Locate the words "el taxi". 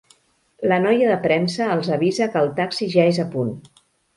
2.45-2.91